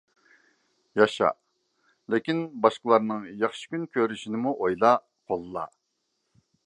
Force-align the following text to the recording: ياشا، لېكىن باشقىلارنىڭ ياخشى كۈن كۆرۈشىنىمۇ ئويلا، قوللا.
ياشا، 1.01 1.27
لېكىن 2.13 2.39
باشقىلارنىڭ 2.63 3.27
ياخشى 3.43 3.69
كۈن 3.75 3.85
كۆرۈشىنىمۇ 3.99 4.55
ئويلا، 4.57 4.95
قوللا. 5.33 5.67